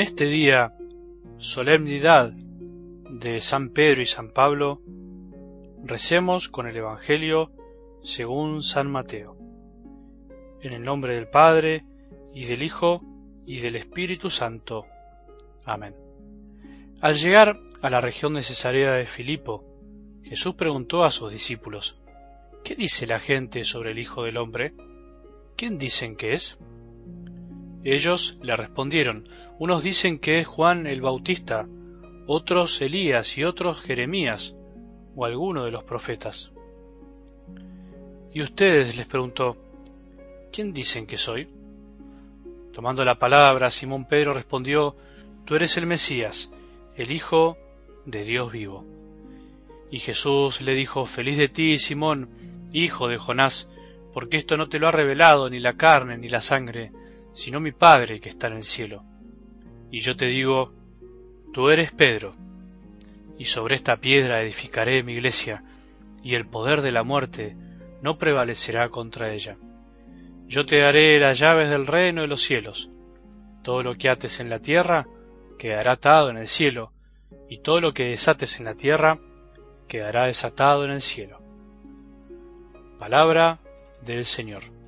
en 0.00 0.06
este 0.06 0.24
día, 0.24 0.72
solemnidad 1.36 2.32
de 2.32 3.38
San 3.42 3.68
Pedro 3.68 4.00
y 4.00 4.06
San 4.06 4.30
Pablo, 4.30 4.80
recemos 5.84 6.48
con 6.48 6.66
el 6.66 6.74
Evangelio 6.74 7.52
según 8.02 8.62
San 8.62 8.90
Mateo. 8.90 9.36
En 10.62 10.72
el 10.72 10.82
nombre 10.82 11.14
del 11.16 11.28
Padre, 11.28 11.84
y 12.32 12.46
del 12.46 12.62
Hijo, 12.62 13.02
y 13.44 13.60
del 13.60 13.76
Espíritu 13.76 14.30
Santo. 14.30 14.86
Amén. 15.66 15.94
Al 17.02 17.14
llegar 17.16 17.60
a 17.82 17.90
la 17.90 18.00
región 18.00 18.32
de 18.32 18.42
Cesarea 18.42 18.92
de 18.92 19.04
Filipo, 19.04 19.66
Jesús 20.22 20.54
preguntó 20.54 21.04
a 21.04 21.10
sus 21.10 21.30
discípulos, 21.30 22.00
¿Qué 22.64 22.74
dice 22.74 23.06
la 23.06 23.18
gente 23.18 23.64
sobre 23.64 23.90
el 23.90 23.98
Hijo 23.98 24.22
del 24.22 24.38
Hombre? 24.38 24.72
¿Quién 25.56 25.76
dicen 25.76 26.16
que 26.16 26.32
es? 26.32 26.58
Ellos 27.84 28.38
le 28.42 28.56
respondieron, 28.56 29.28
unos 29.58 29.82
dicen 29.82 30.18
que 30.18 30.38
es 30.40 30.46
Juan 30.46 30.86
el 30.86 31.00
Bautista, 31.00 31.66
otros 32.26 32.80
Elías 32.82 33.38
y 33.38 33.44
otros 33.44 33.80
Jeremías 33.80 34.54
o 35.16 35.24
alguno 35.24 35.64
de 35.64 35.70
los 35.70 35.84
profetas. 35.84 36.52
Y 38.32 38.42
ustedes 38.42 38.96
les 38.96 39.06
preguntó, 39.06 39.56
¿quién 40.52 40.72
dicen 40.72 41.06
que 41.06 41.16
soy? 41.16 41.48
Tomando 42.72 43.04
la 43.04 43.18
palabra, 43.18 43.70
Simón 43.70 44.04
Pedro 44.04 44.32
respondió, 44.32 44.94
Tú 45.44 45.56
eres 45.56 45.76
el 45.76 45.86
Mesías, 45.86 46.50
el 46.96 47.10
Hijo 47.10 47.56
de 48.04 48.22
Dios 48.22 48.52
vivo. 48.52 48.84
Y 49.90 49.98
Jesús 49.98 50.60
le 50.60 50.74
dijo, 50.74 51.06
Feliz 51.06 51.36
de 51.38 51.48
ti, 51.48 51.78
Simón, 51.78 52.28
hijo 52.72 53.08
de 53.08 53.18
Jonás, 53.18 53.68
porque 54.12 54.36
esto 54.36 54.56
no 54.56 54.68
te 54.68 54.78
lo 54.78 54.86
ha 54.86 54.92
revelado 54.92 55.50
ni 55.50 55.58
la 55.58 55.76
carne 55.76 56.16
ni 56.18 56.28
la 56.28 56.40
sangre, 56.40 56.92
sino 57.32 57.60
mi 57.60 57.72
Padre 57.72 58.20
que 58.20 58.28
está 58.28 58.48
en 58.48 58.54
el 58.54 58.62
cielo. 58.62 59.04
Y 59.90 60.00
yo 60.00 60.16
te 60.16 60.26
digo, 60.26 60.72
tú 61.52 61.70
eres 61.70 61.92
Pedro, 61.92 62.34
y 63.38 63.46
sobre 63.46 63.74
esta 63.74 63.96
piedra 63.96 64.42
edificaré 64.42 65.02
mi 65.02 65.14
iglesia, 65.14 65.64
y 66.22 66.34
el 66.34 66.46
poder 66.46 66.82
de 66.82 66.92
la 66.92 67.02
muerte 67.02 67.56
no 68.02 68.18
prevalecerá 68.18 68.88
contra 68.88 69.32
ella. 69.32 69.56
Yo 70.46 70.66
te 70.66 70.78
daré 70.78 71.18
las 71.18 71.38
llaves 71.38 71.70
del 71.70 71.86
reino 71.86 72.22
de 72.22 72.26
los 72.26 72.42
cielos. 72.42 72.90
Todo 73.62 73.82
lo 73.82 73.96
que 73.96 74.08
ates 74.08 74.40
en 74.40 74.50
la 74.50 74.58
tierra 74.58 75.06
quedará 75.58 75.92
atado 75.92 76.30
en 76.30 76.36
el 76.36 76.48
cielo, 76.48 76.92
y 77.48 77.58
todo 77.58 77.80
lo 77.80 77.92
que 77.92 78.04
desates 78.04 78.58
en 78.58 78.64
la 78.64 78.74
tierra 78.74 79.18
quedará 79.88 80.26
desatado 80.26 80.84
en 80.84 80.90
el 80.92 81.00
cielo. 81.00 81.40
Palabra 82.98 83.58
del 84.02 84.24
Señor. 84.24 84.79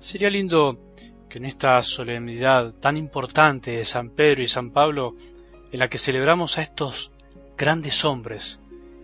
Sería 0.00 0.30
lindo 0.30 0.78
que 1.28 1.38
en 1.38 1.44
esta 1.44 1.82
solemnidad 1.82 2.72
tan 2.74 2.96
importante 2.96 3.72
de 3.72 3.84
San 3.84 4.10
Pedro 4.10 4.42
y 4.42 4.46
San 4.46 4.70
Pablo, 4.70 5.16
en 5.72 5.78
la 5.78 5.88
que 5.88 5.98
celebramos 5.98 6.56
a 6.56 6.62
estos 6.62 7.10
grandes 7.56 8.04
hombres 8.04 8.60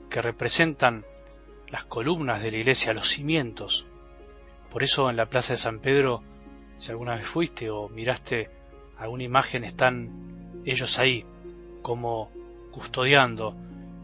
que 0.08 0.22
representan 0.22 1.04
las 1.68 1.84
columnas 1.84 2.42
de 2.42 2.52
la 2.52 2.58
iglesia, 2.58 2.94
los 2.94 3.08
cimientos, 3.08 3.86
por 4.70 4.84
eso 4.84 5.10
en 5.10 5.16
la 5.16 5.26
Plaza 5.26 5.54
de 5.54 5.58
San 5.58 5.80
Pedro, 5.80 6.22
si 6.78 6.92
alguna 6.92 7.16
vez 7.16 7.26
fuiste 7.26 7.70
o 7.70 7.88
miraste 7.88 8.50
alguna 8.96 9.24
imagen, 9.24 9.64
están 9.64 10.62
ellos 10.64 10.98
ahí, 11.00 11.24
como 11.82 12.30
custodiando 12.70 13.56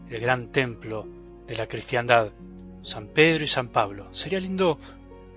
el 0.09 0.19
gran 0.19 0.51
templo 0.51 1.07
de 1.47 1.55
la 1.55 1.67
cristiandad, 1.67 2.31
San 2.83 3.07
Pedro 3.07 3.45
y 3.45 3.47
San 3.47 3.69
Pablo. 3.69 4.13
Sería 4.13 4.39
lindo 4.39 4.77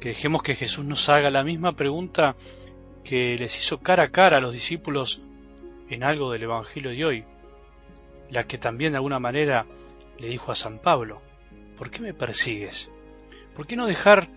que 0.01 0.09
dejemos 0.09 0.43
que 0.43 0.55
Jesús 0.55 0.85
nos 0.85 1.09
haga 1.09 1.31
la 1.31 1.45
misma 1.45 1.75
pregunta 1.77 2.37
que 3.05 3.37
les 3.39 3.59
hizo 3.59 3.81
cara 3.81 4.05
a 4.05 4.11
cara 4.11 4.39
a 4.39 4.41
los 4.41 4.53
discípulos 4.53 5.21
en 5.89 6.03
algo 6.03 6.33
del 6.33 6.45
Evangelio 6.45 6.91
de 6.91 7.05
hoy, 7.05 7.25
la 8.31 8.47
que 8.47 8.59
también 8.59 8.93
de 8.93 8.97
alguna 8.97 9.19
manera 9.19 9.67
le 10.19 10.29
dijo 10.29 10.53
a 10.53 10.57
San 10.57 10.79
Pablo, 10.79 11.21
¿por 11.77 11.91
qué 11.91 12.01
me 12.01 12.15
persigues? 12.15 12.91
¿Por 13.55 13.67
qué 13.67 13.77
no 13.77 13.87
dejar 13.87 14.29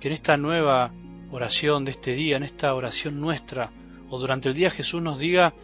que 0.00 0.08
en 0.08 0.14
esta 0.14 0.36
nueva 0.36 0.92
oración 1.30 1.84
de 1.84 1.92
este 1.92 2.14
día, 2.14 2.36
en 2.36 2.42
esta 2.42 2.74
oración 2.74 3.20
nuestra, 3.20 3.70
o 4.10 4.18
durante 4.18 4.48
el 4.48 4.54
día 4.54 4.70
Jesús 4.70 5.02
nos 5.02 5.18
diga, 5.18 5.54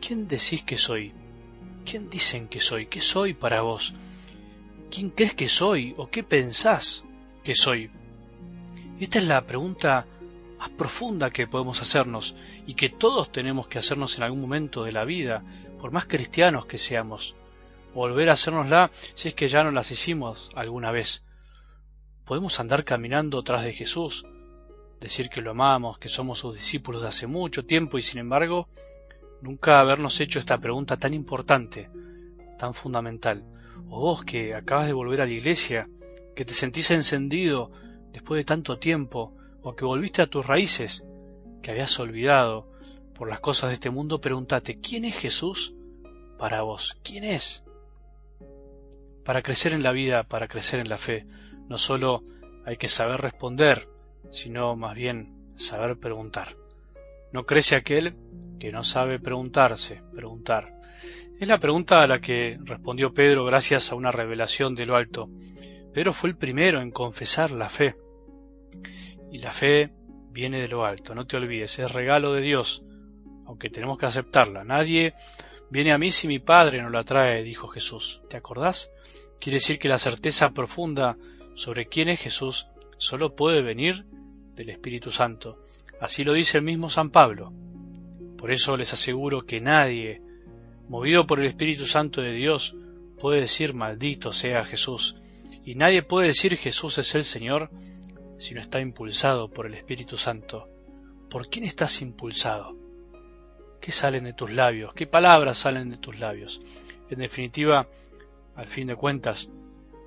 ¿quién 0.00 0.26
decís 0.26 0.62
que 0.62 0.78
soy? 0.78 1.12
¿Quién 1.84 2.10
dicen 2.10 2.48
que 2.48 2.60
soy? 2.60 2.86
¿Qué 2.86 3.00
soy 3.00 3.34
para 3.34 3.60
vos? 3.60 3.94
¿Quién 4.90 5.10
crees 5.10 5.34
que 5.34 5.48
soy? 5.48 5.94
¿O 5.96 6.08
qué 6.08 6.22
pensás 6.24 7.04
que 7.44 7.54
soy? 7.54 7.90
Esta 9.00 9.18
es 9.18 9.26
la 9.26 9.44
pregunta 9.44 10.06
más 10.58 10.70
profunda 10.70 11.30
que 11.30 11.46
podemos 11.46 11.82
hacernos 11.82 12.34
y 12.66 12.74
que 12.74 12.88
todos 12.88 13.30
tenemos 13.30 13.68
que 13.68 13.78
hacernos 13.78 14.16
en 14.16 14.24
algún 14.24 14.40
momento 14.40 14.84
de 14.84 14.92
la 14.92 15.04
vida, 15.04 15.42
por 15.80 15.90
más 15.90 16.06
cristianos 16.06 16.66
que 16.66 16.78
seamos. 16.78 17.34
Volver 17.94 18.30
a 18.30 18.32
hacernosla 18.32 18.90
si 19.14 19.28
es 19.28 19.34
que 19.34 19.48
ya 19.48 19.62
no 19.62 19.70
las 19.70 19.90
hicimos 19.90 20.50
alguna 20.54 20.90
vez 20.90 21.26
podemos 22.26 22.58
andar 22.58 22.84
caminando 22.84 23.42
tras 23.44 23.62
de 23.62 23.72
Jesús, 23.72 24.26
decir 25.00 25.30
que 25.30 25.40
lo 25.40 25.52
amamos, 25.52 25.98
que 25.98 26.08
somos 26.08 26.40
sus 26.40 26.56
discípulos 26.56 27.00
de 27.00 27.08
hace 27.08 27.28
mucho 27.28 27.64
tiempo 27.64 27.98
y 27.98 28.02
sin 28.02 28.18
embargo 28.18 28.68
nunca 29.40 29.78
habernos 29.78 30.20
hecho 30.20 30.40
esta 30.40 30.58
pregunta 30.58 30.96
tan 30.96 31.14
importante, 31.14 31.88
tan 32.58 32.74
fundamental. 32.74 33.44
O 33.88 34.00
vos 34.00 34.24
que 34.24 34.54
acabas 34.54 34.88
de 34.88 34.92
volver 34.92 35.20
a 35.20 35.26
la 35.26 35.32
iglesia, 35.32 35.88
que 36.34 36.44
te 36.44 36.52
sentís 36.52 36.90
encendido 36.90 37.70
después 38.12 38.38
de 38.38 38.44
tanto 38.44 38.78
tiempo, 38.78 39.34
o 39.62 39.74
que 39.74 39.84
volviste 39.84 40.22
a 40.22 40.26
tus 40.26 40.46
raíces, 40.46 41.04
que 41.62 41.70
habías 41.70 41.98
olvidado 41.98 42.70
por 43.14 43.28
las 43.28 43.40
cosas 43.40 43.70
de 43.70 43.74
este 43.74 43.90
mundo, 43.90 44.20
pregúntate, 44.20 44.80
¿quién 44.80 45.04
es 45.04 45.16
Jesús 45.16 45.74
para 46.38 46.62
vos? 46.62 46.98
¿Quién 47.02 47.24
es? 47.24 47.64
Para 49.24 49.42
crecer 49.42 49.72
en 49.72 49.82
la 49.82 49.92
vida, 49.92 50.22
para 50.24 50.48
crecer 50.48 50.80
en 50.80 50.88
la 50.88 50.98
fe, 50.98 51.26
no 51.68 51.78
solo 51.78 52.22
hay 52.64 52.76
que 52.76 52.88
saber 52.88 53.20
responder, 53.20 53.88
sino 54.30 54.76
más 54.76 54.94
bien 54.94 55.52
saber 55.56 55.98
preguntar. 55.98 56.56
No 57.32 57.44
crece 57.44 57.76
aquel 57.76 58.14
que 58.58 58.72
no 58.72 58.84
sabe 58.84 59.18
preguntarse, 59.18 60.02
preguntar. 60.14 60.76
Es 61.38 61.48
la 61.48 61.58
pregunta 61.58 62.02
a 62.02 62.06
la 62.06 62.20
que 62.20 62.58
respondió 62.62 63.12
Pedro 63.12 63.44
gracias 63.44 63.92
a 63.92 63.94
una 63.94 64.10
revelación 64.10 64.74
de 64.74 64.86
lo 64.86 64.96
alto. 64.96 65.28
Pedro 65.96 66.12
fue 66.12 66.28
el 66.28 66.36
primero 66.36 66.82
en 66.82 66.90
confesar 66.90 67.52
la 67.52 67.70
fe. 67.70 67.96
Y 69.32 69.38
la 69.38 69.50
fe 69.50 69.94
viene 70.30 70.60
de 70.60 70.68
lo 70.68 70.84
alto, 70.84 71.14
no 71.14 71.26
te 71.26 71.38
olvides, 71.38 71.78
es 71.78 71.90
regalo 71.90 72.34
de 72.34 72.42
Dios, 72.42 72.84
aunque 73.46 73.70
tenemos 73.70 73.96
que 73.96 74.04
aceptarla. 74.04 74.62
Nadie 74.62 75.14
viene 75.70 75.94
a 75.94 75.98
mí 75.98 76.10
si 76.10 76.28
mi 76.28 76.38
Padre 76.38 76.82
no 76.82 76.90
la 76.90 77.02
trae, 77.02 77.42
dijo 77.42 77.68
Jesús. 77.68 78.20
¿Te 78.28 78.36
acordás? 78.36 78.92
Quiere 79.40 79.56
decir 79.56 79.78
que 79.78 79.88
la 79.88 79.96
certeza 79.96 80.50
profunda 80.50 81.16
sobre 81.54 81.86
quién 81.86 82.10
es 82.10 82.20
Jesús 82.20 82.66
solo 82.98 83.34
puede 83.34 83.62
venir 83.62 84.04
del 84.54 84.68
Espíritu 84.68 85.10
Santo. 85.10 85.64
Así 85.98 86.24
lo 86.24 86.34
dice 86.34 86.58
el 86.58 86.64
mismo 86.64 86.90
San 86.90 87.08
Pablo. 87.08 87.54
Por 88.36 88.50
eso 88.50 88.76
les 88.76 88.92
aseguro 88.92 89.46
que 89.46 89.62
nadie, 89.62 90.20
movido 90.90 91.26
por 91.26 91.40
el 91.40 91.46
Espíritu 91.46 91.86
Santo 91.86 92.20
de 92.20 92.32
Dios, 92.32 92.76
puede 93.18 93.40
decir 93.40 93.72
maldito 93.72 94.34
sea 94.34 94.62
Jesús. 94.62 95.16
Y 95.66 95.74
nadie 95.74 96.04
puede 96.04 96.28
decir 96.28 96.56
Jesús 96.56 96.96
es 96.98 97.16
el 97.16 97.24
Señor 97.24 97.70
si 98.38 98.54
no 98.54 98.60
está 98.60 98.80
impulsado 98.80 99.50
por 99.50 99.66
el 99.66 99.74
Espíritu 99.74 100.16
Santo. 100.16 100.68
¿Por 101.28 101.48
quién 101.48 101.64
estás 101.64 102.02
impulsado? 102.02 102.76
¿Qué 103.80 103.90
salen 103.90 104.22
de 104.22 104.32
tus 104.32 104.52
labios? 104.52 104.94
¿Qué 104.94 105.08
palabras 105.08 105.58
salen 105.58 105.90
de 105.90 105.96
tus 105.96 106.20
labios? 106.20 106.60
En 107.10 107.18
definitiva, 107.18 107.88
al 108.54 108.68
fin 108.68 108.86
de 108.86 108.94
cuentas, 108.94 109.50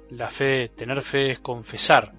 la 0.10 0.30
fe, 0.30 0.70
tener 0.70 1.02
fe 1.02 1.32
es 1.32 1.40
confesar, 1.40 2.14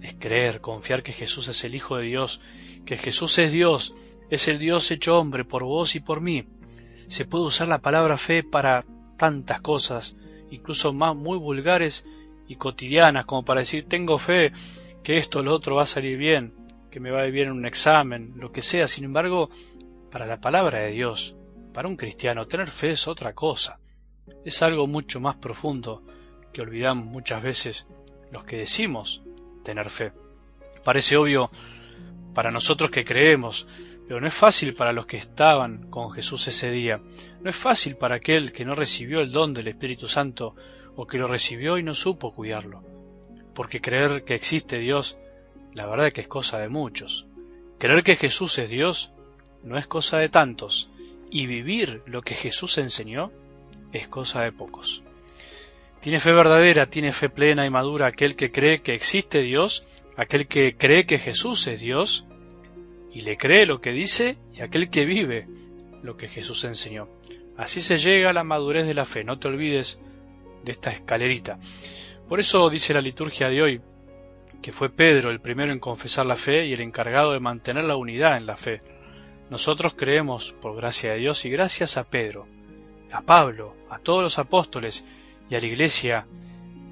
es 0.00 0.14
creer, 0.14 0.60
confiar 0.60 1.02
que 1.02 1.12
Jesús 1.12 1.48
es 1.48 1.64
el 1.64 1.74
Hijo 1.74 1.96
de 1.96 2.04
Dios, 2.04 2.40
que 2.86 2.96
Jesús 2.96 3.36
es 3.40 3.50
Dios, 3.50 3.96
es 4.30 4.46
el 4.46 4.60
Dios 4.60 4.92
hecho 4.92 5.18
hombre 5.18 5.44
por 5.44 5.64
vos 5.64 5.96
y 5.96 6.00
por 6.00 6.20
mí. 6.20 6.46
Se 7.08 7.24
puede 7.24 7.46
usar 7.46 7.66
la 7.66 7.80
palabra 7.80 8.16
fe 8.16 8.44
para 8.44 8.84
tantas 9.16 9.60
cosas, 9.60 10.14
incluso 10.52 10.92
más 10.92 11.16
muy 11.16 11.36
vulgares 11.36 12.04
y 12.48 12.56
cotidianas, 12.56 13.26
como 13.26 13.44
para 13.44 13.60
decir 13.60 13.84
tengo 13.84 14.18
fe 14.18 14.52
que 15.02 15.18
esto 15.18 15.40
o 15.40 15.42
lo 15.42 15.54
otro 15.54 15.76
va 15.76 15.82
a 15.82 15.86
salir 15.86 16.16
bien, 16.18 16.54
que 16.90 16.98
me 16.98 17.10
va 17.10 17.20
a 17.20 17.26
ir 17.26 17.32
bien 17.32 17.48
en 17.48 17.54
un 17.54 17.66
examen, 17.66 18.32
lo 18.36 18.50
que 18.50 18.62
sea. 18.62 18.88
Sin 18.88 19.04
embargo, 19.04 19.50
para 20.10 20.26
la 20.26 20.40
palabra 20.40 20.80
de 20.80 20.90
Dios, 20.90 21.36
para 21.72 21.88
un 21.88 21.96
cristiano, 21.96 22.46
tener 22.46 22.68
fe 22.68 22.92
es 22.92 23.06
otra 23.06 23.34
cosa. 23.34 23.78
Es 24.44 24.62
algo 24.62 24.86
mucho 24.86 25.20
más 25.20 25.36
profundo 25.36 26.02
que 26.52 26.62
olvidamos 26.62 27.06
muchas 27.06 27.42
veces 27.42 27.86
los 28.32 28.44
que 28.44 28.56
decimos 28.56 29.22
tener 29.62 29.90
fe. 29.90 30.12
Parece 30.84 31.16
obvio 31.16 31.50
para 32.34 32.50
nosotros 32.50 32.90
que 32.90 33.04
creemos, 33.04 33.66
Pero 34.08 34.22
no 34.22 34.26
es 34.26 34.32
fácil 34.32 34.72
para 34.72 34.94
los 34.94 35.04
que 35.04 35.18
estaban 35.18 35.90
con 35.90 36.10
Jesús 36.10 36.48
ese 36.48 36.70
día. 36.70 36.98
No 37.42 37.50
es 37.50 37.56
fácil 37.56 37.96
para 37.96 38.16
aquel 38.16 38.52
que 38.52 38.64
no 38.64 38.74
recibió 38.74 39.20
el 39.20 39.30
don 39.30 39.52
del 39.52 39.68
Espíritu 39.68 40.08
Santo 40.08 40.56
o 40.96 41.06
que 41.06 41.18
lo 41.18 41.26
recibió 41.26 41.76
y 41.76 41.82
no 41.82 41.94
supo 41.94 42.32
cuidarlo. 42.32 42.82
Porque 43.54 43.82
creer 43.82 44.24
que 44.24 44.34
existe 44.34 44.78
Dios, 44.78 45.18
la 45.74 45.84
verdad 45.84 46.06
es 46.06 46.14
que 46.14 46.22
es 46.22 46.28
cosa 46.28 46.58
de 46.58 46.70
muchos. 46.70 47.26
Creer 47.78 48.02
que 48.02 48.16
Jesús 48.16 48.58
es 48.58 48.70
Dios 48.70 49.12
no 49.62 49.76
es 49.76 49.86
cosa 49.86 50.16
de 50.18 50.30
tantos. 50.30 50.88
Y 51.30 51.46
vivir 51.46 52.02
lo 52.06 52.22
que 52.22 52.34
Jesús 52.34 52.78
enseñó 52.78 53.30
es 53.92 54.08
cosa 54.08 54.42
de 54.42 54.52
pocos. 54.52 55.02
Tiene 56.00 56.18
fe 56.18 56.32
verdadera, 56.32 56.86
tiene 56.86 57.12
fe 57.12 57.28
plena 57.28 57.66
y 57.66 57.70
madura 57.70 58.06
aquel 58.06 58.36
que 58.36 58.50
cree 58.50 58.80
que 58.80 58.94
existe 58.94 59.42
Dios, 59.42 59.84
aquel 60.16 60.46
que 60.46 60.76
cree 60.76 61.04
que 61.04 61.18
Jesús 61.18 61.66
es 61.66 61.80
Dios, 61.80 62.24
y 63.18 63.22
le 63.22 63.36
cree 63.36 63.66
lo 63.66 63.80
que 63.80 63.90
dice, 63.90 64.38
y 64.54 64.62
aquel 64.62 64.90
que 64.90 65.04
vive 65.04 65.48
lo 66.04 66.16
que 66.16 66.28
Jesús 66.28 66.62
enseñó. 66.62 67.08
Así 67.56 67.80
se 67.80 67.96
llega 67.96 68.30
a 68.30 68.32
la 68.32 68.44
madurez 68.44 68.86
de 68.86 68.94
la 68.94 69.04
fe, 69.04 69.24
no 69.24 69.40
te 69.40 69.48
olvides 69.48 70.00
de 70.62 70.70
esta 70.70 70.92
escalerita. 70.92 71.58
Por 72.28 72.38
eso 72.38 72.70
dice 72.70 72.94
la 72.94 73.00
liturgia 73.00 73.48
de 73.48 73.60
hoy, 73.60 73.80
que 74.62 74.70
fue 74.70 74.90
Pedro 74.90 75.32
el 75.32 75.40
primero 75.40 75.72
en 75.72 75.80
confesar 75.80 76.26
la 76.26 76.36
fe 76.36 76.66
y 76.66 76.72
el 76.72 76.80
encargado 76.80 77.32
de 77.32 77.40
mantener 77.40 77.86
la 77.86 77.96
unidad 77.96 78.36
en 78.36 78.46
la 78.46 78.54
fe. 78.54 78.78
Nosotros 79.50 79.94
creemos, 79.96 80.52
por 80.52 80.76
gracia 80.76 81.10
de 81.10 81.18
Dios 81.18 81.44
y 81.44 81.50
gracias 81.50 81.96
a 81.96 82.04
Pedro, 82.04 82.46
a 83.10 83.22
Pablo, 83.22 83.74
a 83.90 83.98
todos 83.98 84.22
los 84.22 84.38
apóstoles 84.38 85.04
y 85.50 85.56
a 85.56 85.58
la 85.58 85.66
Iglesia 85.66 86.28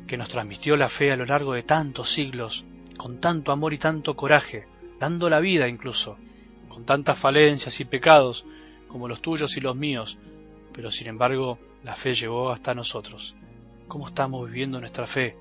que 0.09 0.17
nos 0.17 0.29
transmitió 0.29 0.77
la 0.77 0.89
fe 0.89 1.13
a 1.13 1.17
lo 1.17 1.25
largo 1.25 1.53
de 1.53 1.63
tantos 1.63 2.11
siglos, 2.11 2.65
con 2.99 3.21
tanto 3.21 3.53
amor 3.53 3.75
y 3.75 3.79
tanto 3.79 4.17
coraje, 4.17 4.67
dando 4.99 5.29
la 5.29 5.41
vida 5.41 5.69
incluso, 5.69 6.19
con 6.69 6.85
tantas 6.85 7.19
falencias 7.19 7.81
y 7.81 7.85
pecados 7.85 8.45
como 8.89 9.09
los 9.09 9.21
tuyos 9.21 9.57
y 9.57 9.61
los 9.61 9.77
míos, 9.77 10.19
pero 10.73 10.91
sin 10.91 11.09
embargo 11.09 11.59
la 11.85 11.95
fe 11.95 12.15
llegó 12.15 12.51
hasta 12.51 12.75
nosotros. 12.75 13.35
¿Cómo 13.89 14.09
estamos 14.09 14.47
viviendo 14.47 14.81
nuestra 14.81 15.07
fe? 15.07 15.37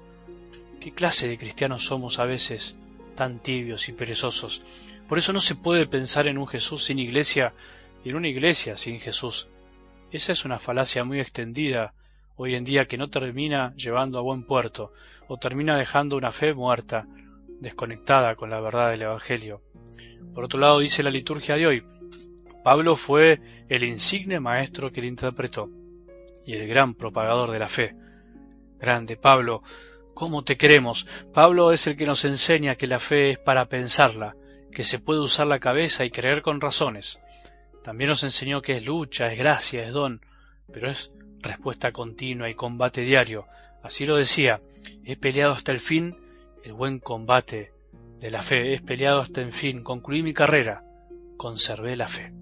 ¿Qué 0.79 0.91
clase 0.91 1.27
de 1.27 1.37
cristianos 1.37 1.83
somos 1.83 2.19
a 2.19 2.25
veces 2.25 2.77
tan 3.15 3.39
tibios 3.39 3.89
y 3.89 3.93
perezosos? 3.93 4.61
Por 5.07 5.17
eso 5.17 5.33
no 5.33 5.41
se 5.41 5.55
puede 5.55 5.87
pensar 5.87 6.27
en 6.27 6.37
un 6.37 6.47
Jesús 6.47 6.83
sin 6.83 6.99
iglesia 6.99 7.53
y 8.03 8.09
en 8.09 8.15
una 8.15 8.27
iglesia 8.27 8.77
sin 8.77 8.99
Jesús. 8.99 9.47
Esa 10.11 10.31
es 10.31 10.45
una 10.45 10.59
falacia 10.59 11.03
muy 11.03 11.19
extendida 11.19 11.93
hoy 12.37 12.55
en 12.55 12.63
día 12.63 12.87
que 12.87 12.97
no 12.97 13.09
termina 13.09 13.73
llevando 13.75 14.19
a 14.19 14.21
buen 14.21 14.43
puerto 14.43 14.93
o 15.27 15.37
termina 15.37 15.77
dejando 15.77 16.17
una 16.17 16.31
fe 16.31 16.53
muerta, 16.53 17.07
desconectada 17.59 18.35
con 18.35 18.49
la 18.49 18.59
verdad 18.59 18.91
del 18.91 19.03
Evangelio. 19.03 19.61
Por 20.33 20.45
otro 20.45 20.59
lado, 20.59 20.79
dice 20.79 21.03
la 21.03 21.09
liturgia 21.09 21.55
de 21.55 21.67
hoy, 21.67 21.83
Pablo 22.63 22.95
fue 22.95 23.39
el 23.69 23.83
insigne 23.83 24.39
maestro 24.39 24.91
que 24.91 25.01
le 25.01 25.07
interpretó 25.07 25.69
y 26.45 26.53
el 26.53 26.67
gran 26.67 26.95
propagador 26.95 27.51
de 27.51 27.59
la 27.59 27.67
fe. 27.67 27.95
Grande 28.79 29.17
Pablo, 29.17 29.63
¿cómo 30.13 30.43
te 30.43 30.57
queremos? 30.57 31.07
Pablo 31.33 31.71
es 31.71 31.87
el 31.87 31.95
que 31.95 32.05
nos 32.05 32.25
enseña 32.25 32.75
que 32.75 32.87
la 32.87 32.99
fe 32.99 33.31
es 33.31 33.39
para 33.39 33.67
pensarla, 33.67 34.35
que 34.71 34.83
se 34.83 34.99
puede 34.99 35.19
usar 35.19 35.47
la 35.47 35.59
cabeza 35.59 36.05
y 36.05 36.11
creer 36.11 36.41
con 36.41 36.59
razones. 36.59 37.19
También 37.83 38.09
nos 38.09 38.23
enseñó 38.23 38.61
que 38.61 38.77
es 38.77 38.85
lucha, 38.85 39.31
es 39.31 39.37
gracia, 39.37 39.85
es 39.85 39.93
don, 39.93 40.21
pero 40.73 40.89
es 40.89 41.11
respuesta 41.41 41.91
continua 41.91 42.49
y 42.49 42.55
combate 42.55 43.01
diario. 43.01 43.45
Así 43.83 44.07
lo 44.07 44.17
decía, 44.17 44.61
he 45.03 45.15
peleado 45.15 45.53
hasta 45.53 45.71
el 45.71 45.79
fin 45.79 46.17
el 46.65 46.73
buen 46.73 46.99
combate 46.99 47.71
de 48.19 48.31
la 48.31 48.41
fe, 48.41 48.73
he 48.73 48.79
peleado 48.79 49.21
hasta 49.21 49.41
el 49.41 49.53
fin, 49.53 49.83
concluí 49.83 50.23
mi 50.23 50.33
carrera, 50.33 50.83
conservé 51.37 51.95
la 51.95 52.07
fe. 52.07 52.33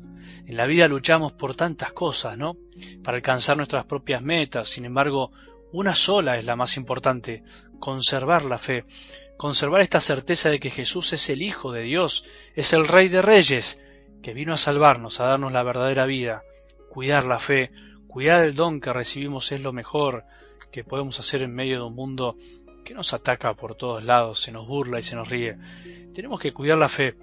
En 0.46 0.56
la 0.56 0.66
vida 0.66 0.88
luchamos 0.88 1.34
por 1.34 1.56
tantas 1.56 1.92
cosas, 1.92 2.38
¿no? 2.38 2.56
Para 3.04 3.18
alcanzar 3.18 3.58
nuestras 3.58 3.84
propias 3.84 4.22
metas, 4.22 4.70
sin 4.70 4.86
embargo, 4.86 5.32
una 5.74 5.94
sola 5.94 6.38
es 6.38 6.46
la 6.46 6.56
más 6.56 6.78
importante, 6.78 7.44
conservar 7.80 8.46
la 8.46 8.58
fe, 8.58 8.86
conservar 9.36 9.82
esta 9.82 10.00
certeza 10.00 10.50
de 10.50 10.62
que 10.62 10.70
Jesús 10.70 11.12
es 11.12 11.30
el 11.30 11.42
Hijo 11.42 11.74
de 11.74 11.82
Dios, 11.82 12.24
es 12.56 12.72
el 12.72 12.88
Rey 12.88 13.10
de 13.10 13.22
Reyes, 13.22 13.82
que 14.22 14.34
vino 14.34 14.54
a 14.54 14.58
salvarnos, 14.58 15.20
a 15.20 15.26
darnos 15.26 15.52
la 15.52 15.64
verdadera 15.64 16.06
vida, 16.06 16.44
cuidar 16.90 17.26
la 17.26 17.40
fe, 17.40 17.72
cuidar 18.08 18.46
el 18.46 18.56
don 18.56 18.80
que 18.80 18.94
recibimos 18.94 19.52
es 19.52 19.60
lo 19.60 19.74
mejor 19.74 20.24
que 20.72 20.86
podemos 20.86 21.20
hacer 21.20 21.42
en 21.42 21.54
medio 21.54 21.80
de 21.80 21.84
un 21.84 21.96
mundo 21.96 22.38
que 22.84 22.94
nos 22.94 23.14
ataca 23.14 23.54
por 23.54 23.76
todos 23.76 24.04
lados, 24.04 24.40
se 24.40 24.52
nos 24.52 24.68
burla 24.68 25.00
y 25.00 25.04
se 25.04 25.16
nos 25.16 25.30
ríe. 25.30 25.58
Tenemos 26.14 26.40
que 26.40 26.54
cuidar 26.54 26.78
la 26.78 26.90
fe, 26.90 27.16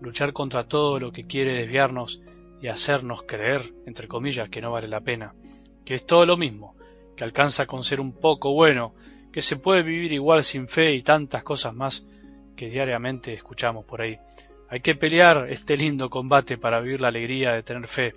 luchar 0.00 0.32
contra 0.32 0.66
todo 0.66 0.98
lo 0.98 1.12
que 1.12 1.26
quiere 1.26 1.54
desviarnos 1.54 2.22
y 2.60 2.68
hacernos 2.68 3.22
creer, 3.22 3.72
entre 3.86 4.08
comillas, 4.08 4.48
que 4.48 4.60
no 4.60 4.70
vale 4.70 4.88
la 4.88 5.00
pena, 5.00 5.34
que 5.84 5.94
es 5.94 6.06
todo 6.06 6.26
lo 6.26 6.36
mismo, 6.36 6.76
que 7.16 7.24
alcanza 7.24 7.66
con 7.66 7.84
ser 7.84 8.00
un 8.00 8.12
poco 8.12 8.52
bueno, 8.52 8.94
que 9.32 9.42
se 9.42 9.56
puede 9.56 9.82
vivir 9.82 10.12
igual 10.12 10.42
sin 10.42 10.68
fe 10.68 10.94
y 10.94 11.02
tantas 11.02 11.42
cosas 11.42 11.74
más 11.74 12.06
que 12.56 12.70
diariamente 12.70 13.34
escuchamos 13.34 13.84
por 13.84 14.02
ahí. 14.02 14.16
Hay 14.68 14.80
que 14.80 14.94
pelear 14.94 15.46
este 15.48 15.76
lindo 15.76 16.10
combate 16.10 16.58
para 16.58 16.80
vivir 16.80 17.00
la 17.00 17.08
alegría 17.08 17.52
de 17.52 17.62
tener 17.62 17.86
fe, 17.86 18.12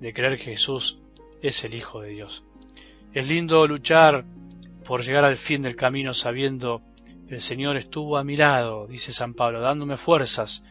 de 0.00 0.12
creer 0.12 0.36
que 0.38 0.52
Jesús 0.52 0.98
es 1.42 1.62
el 1.64 1.74
Hijo 1.74 2.00
de 2.00 2.10
Dios. 2.10 2.44
Es 3.12 3.28
lindo 3.28 3.66
luchar 3.66 4.24
por 4.86 5.02
llegar 5.02 5.24
al 5.24 5.36
fin 5.36 5.62
del 5.62 5.76
camino 5.76 6.14
sabiendo 6.14 6.82
que 7.28 7.34
el 7.34 7.40
Señor 7.40 7.76
estuvo 7.76 8.18
a 8.18 8.24
mi 8.24 8.36
lado, 8.36 8.86
dice 8.86 9.12
San 9.12 9.34
Pablo, 9.34 9.60
dándome 9.60 9.96
fuerzas, 9.96 10.62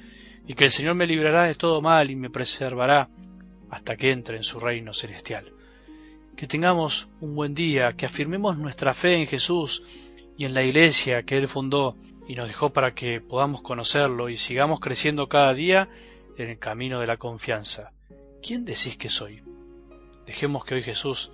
y 0.45 0.53
que 0.53 0.65
el 0.65 0.71
Señor 0.71 0.95
me 0.95 1.07
librará 1.07 1.43
de 1.43 1.55
todo 1.55 1.81
mal 1.81 2.11
y 2.11 2.15
me 2.15 2.29
preservará 2.29 3.09
hasta 3.69 3.95
que 3.95 4.11
entre 4.11 4.37
en 4.37 4.43
su 4.43 4.59
reino 4.59 4.93
celestial. 4.93 5.51
Que 6.35 6.47
tengamos 6.47 7.09
un 7.21 7.35
buen 7.35 7.53
día, 7.53 7.93
que 7.93 8.05
afirmemos 8.05 8.57
nuestra 8.57 8.93
fe 8.93 9.15
en 9.15 9.25
Jesús 9.25 9.83
y 10.37 10.45
en 10.45 10.53
la 10.53 10.63
iglesia 10.63 11.23
que 11.23 11.37
Él 11.37 11.47
fundó 11.47 11.95
y 12.27 12.35
nos 12.35 12.47
dejó 12.47 12.71
para 12.71 12.93
que 12.93 13.21
podamos 13.21 13.61
conocerlo 13.61 14.29
y 14.29 14.37
sigamos 14.37 14.79
creciendo 14.79 15.27
cada 15.27 15.53
día 15.53 15.89
en 16.37 16.49
el 16.49 16.59
camino 16.59 16.99
de 16.99 17.07
la 17.07 17.17
confianza. 17.17 17.91
¿Quién 18.41 18.65
decís 18.65 18.97
que 18.97 19.09
soy? 19.09 19.41
Dejemos 20.25 20.65
que 20.65 20.75
hoy 20.75 20.83
Jesús 20.83 21.31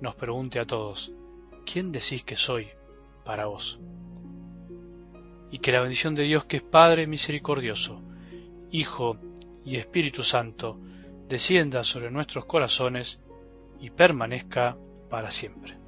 nos 0.00 0.14
pregunte 0.14 0.58
a 0.58 0.66
todos, 0.66 1.12
¿quién 1.64 1.92
decís 1.92 2.22
que 2.24 2.36
soy 2.36 2.68
para 3.24 3.46
vos? 3.46 3.80
Y 5.50 5.58
que 5.58 5.72
la 5.72 5.80
bendición 5.80 6.14
de 6.14 6.24
Dios 6.24 6.44
que 6.44 6.58
es 6.58 6.62
Padre 6.62 7.06
misericordioso, 7.06 8.02
Hijo 8.70 9.18
y 9.64 9.76
Espíritu 9.76 10.22
Santo, 10.22 10.78
descienda 11.28 11.84
sobre 11.84 12.10
nuestros 12.10 12.44
corazones 12.46 13.20
y 13.80 13.90
permanezca 13.90 14.76
para 15.10 15.30
siempre. 15.30 15.81